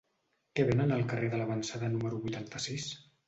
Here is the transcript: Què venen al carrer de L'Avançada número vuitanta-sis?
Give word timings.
Què 0.59 0.63
venen 0.69 0.93
al 0.95 1.03
carrer 1.11 1.29
de 1.35 1.39
L'Avançada 1.43 1.91
número 1.97 2.21
vuitanta-sis? 2.27 2.89